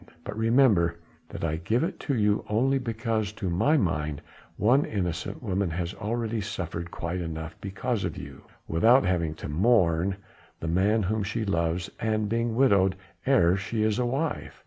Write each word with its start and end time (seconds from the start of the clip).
But 0.23 0.35
remember 0.35 0.95
that 1.29 1.43
I 1.43 1.57
give 1.57 1.83
it 1.83 2.03
you 2.09 2.43
only 2.49 2.79
because 2.79 3.31
to 3.33 3.51
my 3.51 3.77
mind 3.77 4.23
one 4.57 4.83
innocent 4.83 5.43
woman 5.43 5.69
has 5.69 5.93
already 5.93 6.41
suffered 6.41 6.89
quite 6.89 7.21
enough 7.21 7.55
because 7.61 8.03
of 8.03 8.17
you, 8.17 8.45
without 8.67 9.05
having 9.05 9.35
to 9.35 9.47
mourn 9.47 10.15
the 10.59 10.67
man 10.67 11.03
whom 11.03 11.21
she 11.21 11.45
loves 11.45 11.91
and 11.99 12.27
being 12.27 12.55
widowed 12.55 12.95
ere 13.27 13.55
she 13.57 13.83
is 13.83 13.99
a 13.99 14.05
wife. 14.07 14.59